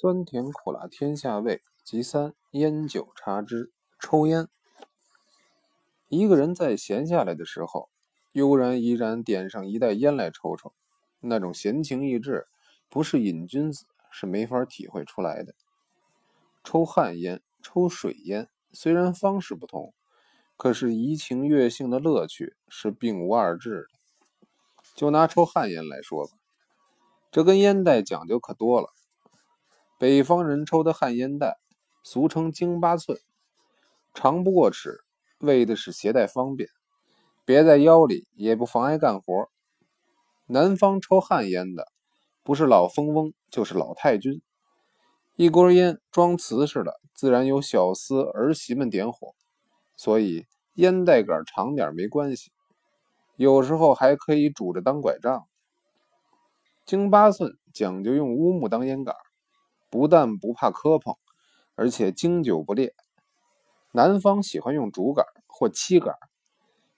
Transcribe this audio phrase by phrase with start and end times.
[0.00, 4.48] 酸甜苦辣天下味，其三烟酒茶之抽烟。
[6.08, 7.90] 一个人在闲下来的时候，
[8.32, 10.72] 悠然怡然点上一袋烟来抽抽，
[11.20, 12.46] 那种闲情逸致，
[12.88, 15.54] 不是瘾君子是没法体会出来的。
[16.64, 19.92] 抽旱烟、抽水烟，虽然方式不同，
[20.56, 23.98] 可是怡情悦性的乐趣是并无二致的。
[24.94, 26.32] 就拿抽旱烟来说吧，
[27.30, 28.94] 这根烟袋讲究可多了。
[30.00, 31.58] 北方人抽的旱烟袋，
[32.02, 33.18] 俗称京八寸，
[34.14, 35.04] 长不过尺，
[35.40, 36.70] 为的是携带方便，
[37.44, 39.50] 别在腰里也不妨碍干活。
[40.46, 41.86] 南方抽旱烟的，
[42.42, 44.40] 不是老蜂翁，就是老太君。
[45.36, 49.34] 一锅烟装瓷似的，自然有小厮儿媳们点火，
[49.96, 52.50] 所以烟袋杆长点没关系，
[53.36, 55.46] 有时候还可以拄着当拐杖。
[56.86, 59.14] 京八寸讲究用乌木当烟杆。
[59.90, 61.16] 不但不怕磕碰，
[61.74, 62.94] 而且经久不裂。
[63.92, 66.14] 南方喜欢用竹杆或漆杆，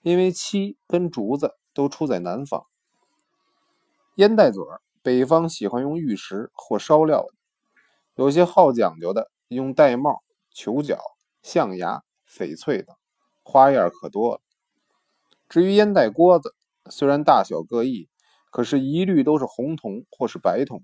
[0.01, 2.67] 因为漆跟竹子都出在南方。
[4.15, 7.33] 烟袋嘴儿，北方喜欢用玉石或烧料的，
[8.13, 10.19] 有些好讲究的用玳瑁、
[10.51, 10.99] 球角、
[11.41, 12.95] 象牙、翡翠等，
[13.41, 14.41] 花样可多了。
[15.49, 16.53] 至于烟袋锅子，
[16.91, 18.07] 虽然大小各异，
[18.51, 20.83] 可是一律都是红铜或是白铜。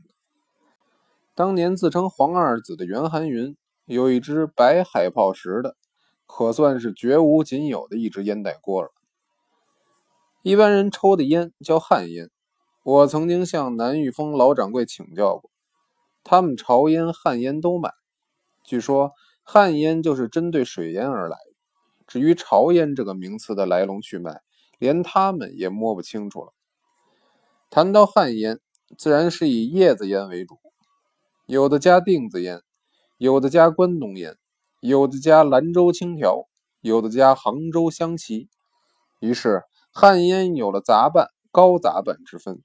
[1.39, 5.77] 当年自称黄二子的袁寒云有一只白海泡石的，
[6.27, 8.89] 可算是绝无仅有的一只烟袋锅了。
[10.41, 12.29] 一般人抽的烟叫旱烟，
[12.83, 15.49] 我曾经向南玉峰老掌柜请教过，
[16.25, 17.93] 他们潮烟、旱烟都卖。
[18.65, 21.53] 据说旱烟就是针对水烟而来的，
[22.05, 24.41] 至于潮烟这个名词的来龙去脉，
[24.77, 26.51] 连他们也摸不清楚了。
[27.69, 28.59] 谈到旱烟，
[28.97, 30.59] 自然是以叶子烟为主。
[31.49, 32.61] 有的加锭子烟，
[33.17, 34.37] 有的加关东烟，
[34.81, 36.47] 有的加兰州青条，
[36.79, 38.47] 有的加杭州香旗。
[39.19, 42.61] 于是旱烟有了杂拌、高杂拌之分。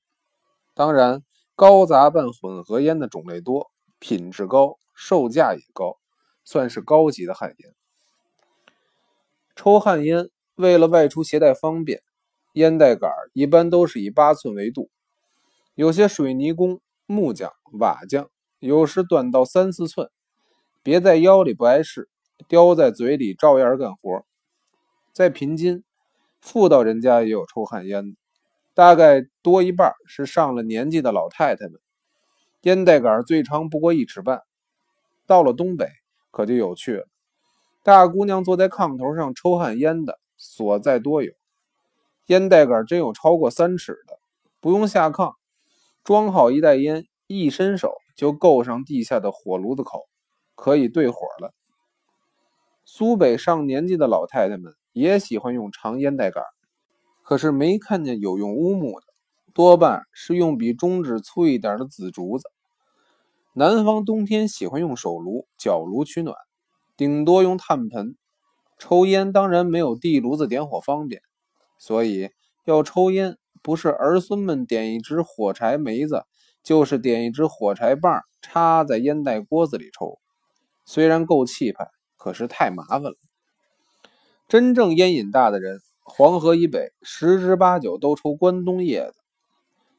[0.75, 1.23] 当然，
[1.57, 5.97] 高杂拌混合烟的种类多，品质高，售价也高，
[6.45, 7.75] 算是高级的旱烟。
[9.57, 12.03] 抽旱烟为了外出携带方便，
[12.53, 14.91] 烟袋杆一般都是以八寸为度，
[15.75, 18.29] 有些水泥工、木匠、瓦匠。
[18.67, 20.09] 有时短到三四寸，
[20.83, 22.09] 别在腰里不碍事，
[22.49, 24.25] 叼在嘴里照样干活。
[25.13, 25.85] 在平津，
[26.41, 28.17] 妇道人家也有抽旱烟的，
[28.73, 31.79] 大概多一半是上了年纪的老太太们。
[32.63, 34.41] 烟袋杆最长不过一尺半。
[35.27, 35.91] 到了东北
[36.31, 37.07] 可就有趣了，
[37.83, 41.35] 大姑娘坐在炕头上抽旱烟的所在多有，
[42.29, 44.19] 烟袋杆真有超过三尺的，
[44.61, 45.35] 不用下炕，
[46.03, 47.93] 装好一袋烟，一伸手。
[48.15, 50.09] 就够上地下的火炉子口，
[50.55, 51.53] 可以对火了。
[52.85, 56.45] 苏北上年纪的老太太们也喜欢用长烟袋杆，
[57.23, 59.07] 可是没看见有用乌木的，
[59.53, 62.45] 多半是用比中指粗一点的紫竹子。
[63.55, 66.37] 南方冬天喜欢用手炉、脚炉取暖，
[66.97, 68.17] 顶多用炭盆。
[68.77, 71.23] 抽烟当然没有地炉子点火方便，
[71.79, 72.31] 所以
[72.65, 76.25] 要抽烟，不是儿孙们点一支火柴煤子。
[76.65, 80.19] 就是点一支火柴棒，插在烟袋锅子里抽，
[80.87, 81.87] 虽然够气派，
[82.17, 83.15] 可是太麻烦了。
[84.49, 89.15] 真正烟瘾大的人，黄河以北十之八九都抽关东叶子，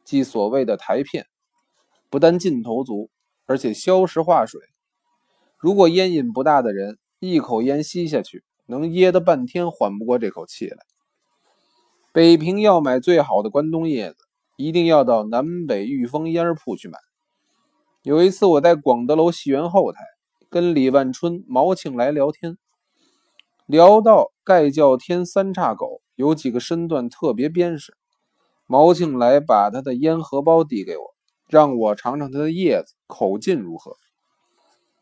[0.03, 1.27] 即所谓的台片，
[2.09, 3.11] 不但劲头足，
[3.45, 4.59] 而且消食化水。
[5.57, 10.77] 如果烟瘾不大的人，一口烟吸下去，能噎得半天缓不过这口气来。
[12.11, 14.24] 北平要买最好的关东叶子。
[14.55, 16.97] 一定要到南北御风烟铺去买。
[18.03, 19.99] 有一次，我在广德楼戏园后台
[20.49, 22.57] 跟李万春、毛庆来聊天，
[23.65, 27.95] 聊到盖叫天三叉狗有几个身段特别鞭实。
[28.67, 31.15] 毛庆来把他的烟荷包递给我，
[31.49, 33.97] 让我尝尝他的叶子口劲如何。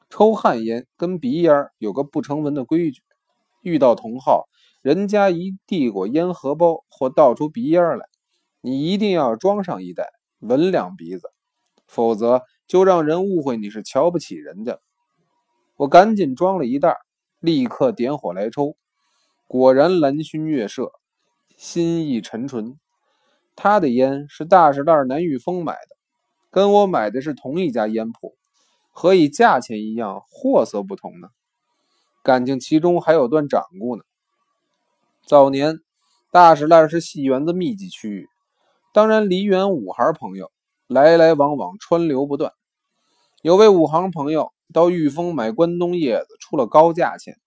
[0.09, 3.01] 抽旱烟跟鼻烟有个不成文的规矩：
[3.61, 4.47] 遇到同好，
[4.81, 8.05] 人家一递过烟荷包或倒出鼻烟来。
[8.65, 11.29] 你一定要装上一袋，闻两鼻子，
[11.85, 14.79] 否则就让人误会你是瞧不起人家。
[15.75, 16.95] 我赶紧装了一袋，
[17.41, 18.77] 立刻点火来抽，
[19.47, 20.93] 果然蓝熏月色，
[21.57, 22.79] 心意沉醇。
[23.53, 25.97] 他的烟是大石袋南玉峰买的，
[26.49, 28.33] 跟我买的是同一家烟铺，
[28.91, 31.27] 何以价钱一样，货色不同呢？
[32.23, 34.03] 感情其中还有段掌故呢。
[35.25, 35.81] 早年
[36.31, 38.29] 大石袋是戏园子密集区域。
[38.93, 40.51] 当然，梨园五行朋友
[40.85, 42.53] 来来往往，川流不断。
[43.41, 47.39] 有位武行朋友到玉峰买关东叶子，出了高价钱，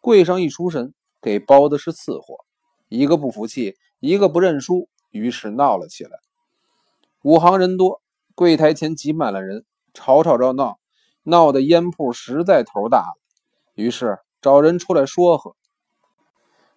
[0.00, 2.44] 柜上一出神，给包的是次货，
[2.88, 6.20] 一个不服气，一个不认输，于是闹了起来。
[7.24, 8.00] 武行人多，
[8.36, 10.78] 柜台前挤满了人，吵吵闹闹，
[11.24, 13.16] 闹得烟铺实在头大了，
[13.74, 15.56] 于是找人出来说和，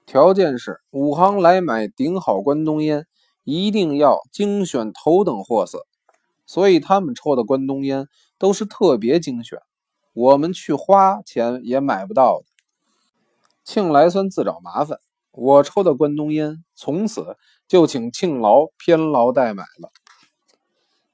[0.07, 3.05] 条件是武行来买顶好关东烟，
[3.45, 5.87] 一定要精选头等货色。
[6.45, 8.07] 所以他们抽的关东烟
[8.37, 9.57] 都是特别精选，
[10.13, 12.45] 我们去花钱也买不到的。
[13.63, 14.99] 庆来算自找麻烦，
[15.31, 17.35] 我抽的关东烟从此
[17.67, 19.89] 就请庆劳偏劳代买了。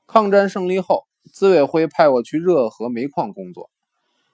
[0.05, 3.69] 抗战胜利后，资委会派我去热河煤矿工作，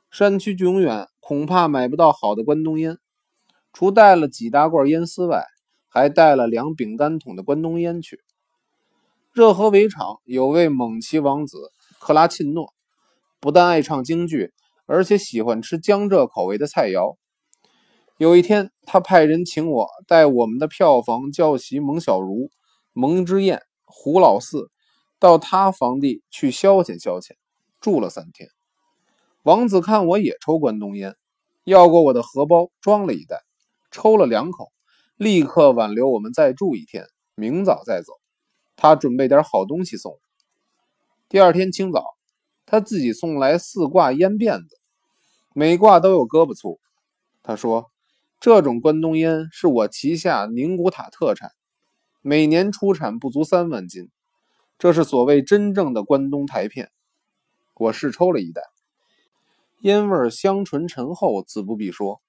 [0.10, 2.98] 山区永远恐怕买不到好的关东烟。
[3.72, 5.46] 除带了几大罐烟丝外，
[5.98, 8.22] 还带了两饼干桶的关东烟去。
[9.34, 12.74] 热河围场有位蒙奇王子克拉沁诺，
[13.40, 14.54] 不但爱唱京剧，
[14.86, 17.18] 而且喜欢吃江浙口味的菜肴。
[18.18, 22.50] 有一天，他派人请我带我们的票房教习蒙小如、
[22.94, 24.72] 蒙之燕、胡老四
[25.20, 27.32] 到他房地去消遣消遣，
[27.80, 28.50] 住了三天。
[29.44, 31.16] 王子看我也抽关东烟，
[31.64, 33.44] 要过我的荷包装了一袋，
[33.92, 34.72] 抽了两口，
[35.18, 38.14] 立刻挽留我们再住一天，明早再走。
[38.75, 40.19] 他准备点好东西送。
[41.28, 42.16] 第二天清早，
[42.68, 44.78] 他自己送来四挂烟辫子，
[45.54, 46.80] 每挂都有胳膊粗。
[47.42, 47.90] 他说
[48.40, 51.52] ：“这种关东烟是我旗下宁古塔特产，
[52.22, 54.12] 每年出产不足三万斤，
[54.78, 56.92] 这是所谓真正的关东台片。”
[57.74, 58.62] 我试抽了一袋，
[59.81, 62.22] 烟味香醇醇厚，自不必说。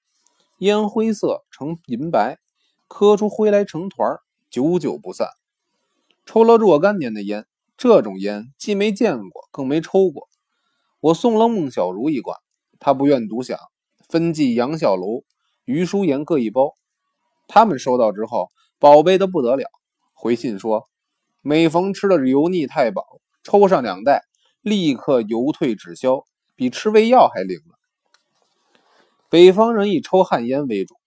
[0.57, 2.39] 烟灰色呈银白，
[2.89, 4.17] 磕出灰来成团，
[4.49, 5.29] 久久不散。
[6.25, 7.45] 抽了若干年的烟，
[7.77, 10.27] 这种烟既没见过，更没抽过。
[10.99, 12.37] 我送了孟小如一管，
[12.79, 13.57] 他不愿独享，
[14.09, 15.23] 分寄杨小楼、
[15.63, 16.73] 于淑妍各一包。
[17.47, 18.49] 他们收到之后，
[18.79, 19.69] 宝贝的不得了，
[20.13, 20.89] 回信说：
[21.41, 23.05] 每逢吃了油腻太饱，
[23.43, 24.23] 抽上两袋，
[24.61, 26.25] 立刻油退脂消，
[26.55, 27.77] 比吃胃药还灵了。
[29.29, 30.98] 北方人以抽旱烟为主，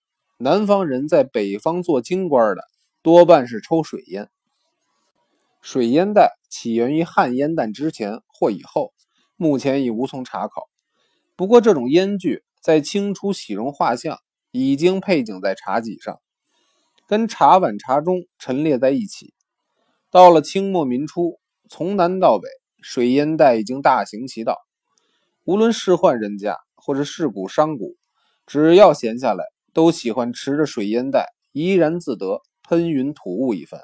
[0.43, 2.63] 南方人在北方做京官的，
[3.01, 4.29] 多半是抽水烟。
[5.61, 8.93] 水烟袋起源于汉烟弹之前或以后，
[9.37, 10.67] 目前已无从查考。
[11.37, 14.19] 不过，这种烟具在清初喜容画像
[14.51, 16.19] 已经配景在茶几上，
[17.07, 19.33] 跟茶碗、茶盅陈列在一起。
[20.11, 22.49] 到了清末民初，从南到北，
[22.81, 24.57] 水烟袋已经大行其道。
[25.45, 27.95] 无论仕宦人家或者世古商贾，
[28.45, 33.81] 只要闲下来，都喜欢持着水烟袋怡然自得，喷云吐雾一番。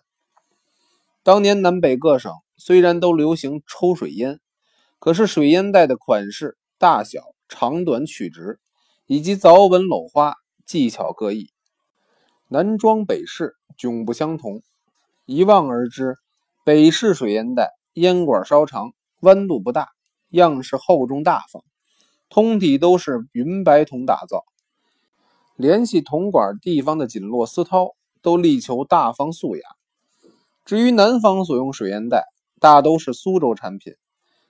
[1.24, 4.40] 当年南北各省虽然都流行抽水烟，
[5.00, 8.60] 可是水烟袋的款式、大小、长短、曲直
[9.06, 11.52] 以及凿纹镂花技巧各异，
[12.48, 14.62] 南装北式迥不相同。
[15.26, 16.16] 一望而知，
[16.64, 19.90] 北式水烟袋烟管稍长，弯度不大，
[20.30, 21.64] 样式厚重大方，
[22.30, 24.44] 通体都是云白铜打造，
[25.60, 29.62] 联系铜管地方的锦络丝绦都力求大方素雅。
[30.64, 32.24] 至于南方所用水烟袋，
[32.62, 33.96] 大都是苏州产品，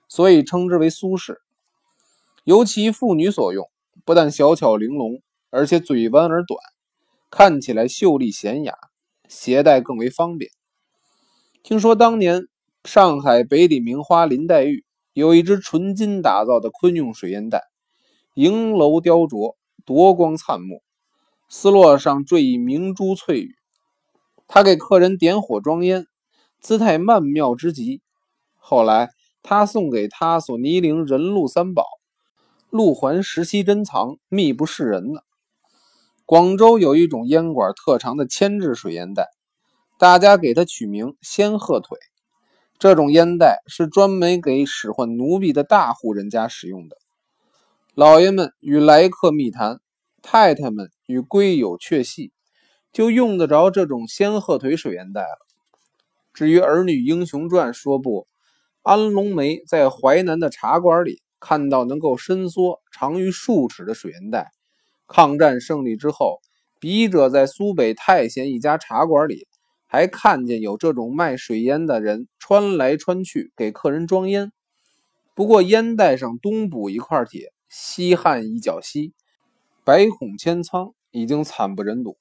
[0.08, 1.40] 所以称之为苏式。
[2.44, 3.68] 尤其妇女所用，
[4.04, 6.60] 不但小巧玲珑，而且嘴弯而短，
[7.28, 8.74] 看起来秀丽娴雅，
[9.28, 10.52] 携带更为方便。
[11.64, 12.46] 听说当年
[12.84, 17.64] 上海北里名花林黛玉有一只纯金打造的昆用水烟袋，
[18.34, 20.84] 银楼雕琢，夺光灿目，
[21.52, 23.56] 丝络上缀以明珠翠羽。
[24.46, 26.06] 他给客人点火装烟。
[26.60, 28.02] 姿态曼妙之极。
[28.56, 29.10] 后来，
[29.42, 31.84] 他送给他所泥陵人禄三宝，
[32.68, 35.22] 鹿环石溪珍藏，秘不示人呢。
[36.24, 39.30] 广州有一种烟管特长的铅制水烟袋，
[39.98, 41.98] 大家给它取名“仙鹤腿”。
[42.78, 46.96] 这种烟袋是专门给使唤奴婢的大户人家使用的。
[47.94, 49.80] 老爷们与来客密谈，
[50.22, 52.32] 太太们与龟友确戏，
[52.92, 55.38] 就用得着这种仙鹤腿水烟袋了。
[56.32, 58.26] 至于《儿女英雄传》说不，
[58.82, 64.52] 安龙梅在淮南的茶馆里看到能够伸缩长于数尺的水烟袋。
[65.08, 66.40] 抗战胜利之后，
[66.78, 69.48] 笔者在苏北太闲一家茶馆里，
[69.86, 74.52] 还看见有这种卖水烟的人穿来穿去给客人装烟。
[75.34, 79.12] 不过烟袋上东补一块铁，西焊一角锡，
[79.84, 82.16] 百孔千仓，已经惨不忍睹。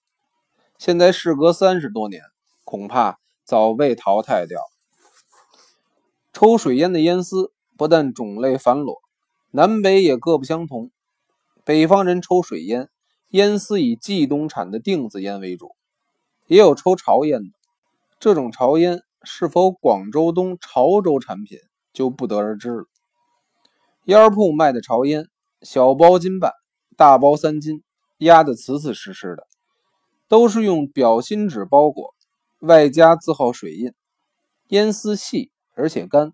[0.78, 2.24] 现在事隔三十多年，
[2.64, 3.20] 恐怕。
[3.44, 4.62] 早被淘汰掉。
[6.32, 9.02] 抽水烟的烟丝不但种类繁多，
[9.50, 10.92] 南北也各不相同。
[11.64, 12.92] 北方人抽水烟，
[13.30, 15.76] 烟丝以冀东产的定子烟为主，
[16.46, 17.50] 也有抽潮烟的。
[18.20, 21.58] 这种潮烟是否广州东潮州产品，
[21.92, 22.86] 就不得而知了。
[24.04, 25.28] 烟铺卖的潮烟，
[25.64, 26.54] 小包斤半，
[26.96, 27.82] 大包三斤，
[28.20, 29.48] 压得瓷瓷实实的，
[30.28, 32.14] 都是用表芯纸包裹，
[32.60, 33.94] 外加字号水印，
[34.68, 36.34] 烟丝细而且干。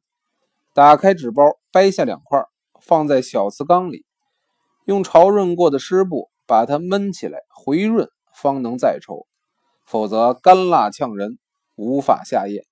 [0.74, 2.44] 打开纸包，掰下两块，
[2.82, 4.04] 放在小瓷缸里。
[4.86, 9.26] 用潮润过的湿布把它闷起来，回润方能再抽，
[9.86, 11.38] 否则干辣呛人，
[11.76, 12.66] 无法下咽。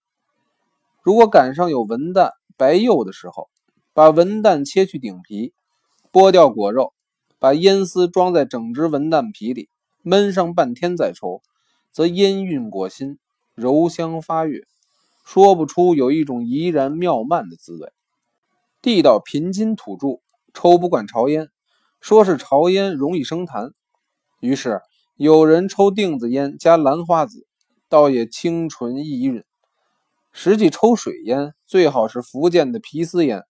[1.01, 3.47] 如果赶上有文旦、白柚的时候，
[3.93, 5.53] 把文旦切去顶皮，
[6.11, 6.93] 剥掉果肉，
[7.43, 9.67] 把烟丝装在整只文旦皮里，
[10.01, 11.41] 闷上半天再抽，
[11.91, 13.19] 则烟韵裹心，
[13.53, 14.65] 柔香发悦，
[15.25, 17.91] 说不出有一种怡然妙曼的滋味。
[18.81, 20.21] 地道贫金土著
[20.53, 21.49] 抽不惯潮烟。
[21.99, 23.73] 说是潮烟容易生痰，
[24.39, 24.79] 于是
[25.17, 27.45] 有人抽锭子烟加兰花子，
[27.89, 29.43] 倒也清纯易润。
[30.31, 33.43] 实际抽水烟最好是福建的皮丝烟。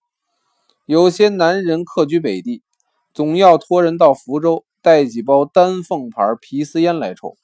[0.84, 2.64] 有些男人客居北地，
[3.14, 7.36] 总要托人到福州带几包丹凤牌皮丝烟来抽。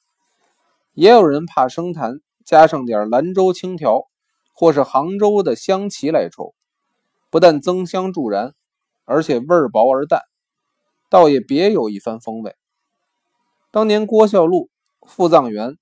[0.93, 4.09] 也有人怕生痰，加上点兰州青条
[4.53, 6.53] 或是杭州的香旗来抽，
[7.29, 8.53] 不但增香助燃，
[9.05, 10.21] 而且味儿薄而淡。
[11.09, 12.53] 倒也别有一番风味。
[13.71, 14.69] 当年郭孝禄、
[15.07, 15.77] 傅藏元、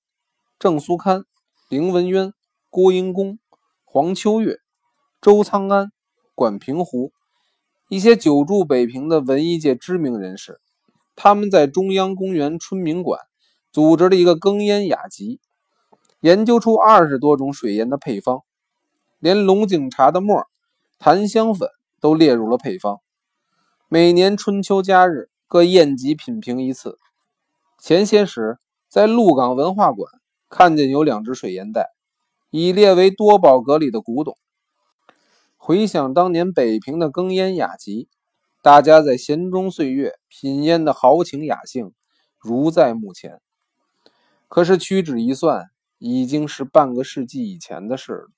[0.60, 1.24] 郑苏堪、
[1.68, 2.32] 凌文渊、
[2.68, 3.40] 郭英公、
[3.84, 4.58] 黄秋月、
[5.20, 5.90] 周仓安、
[6.36, 7.12] 管平湖
[7.90, 10.60] 一些久住北平的文艺界知名人士，
[11.16, 13.18] 他们在中央公园春明馆
[13.72, 15.40] 组织了一个更烟雅集，
[16.20, 18.42] 研究出二十多种水烟的配方，
[19.18, 20.46] 连龙井茶的沫、
[21.00, 21.68] 檀香粉
[22.00, 23.00] 都列入了配方。
[23.88, 26.96] 每年春秋佳日，各宴集品评一次。
[27.80, 30.12] 前些时在鹿港文化馆
[30.48, 31.88] 看见有两只水烟袋，
[32.50, 34.36] 已列为多宝阁里的古董。
[35.62, 38.08] 回想当年北平的更烟雅集，
[38.62, 41.92] 大家在闲中岁月品烟的豪情雅兴，
[42.38, 43.42] 如在目前。
[44.48, 45.66] 可是屈指一算，
[45.98, 48.28] 已经是半个世纪以前的事了。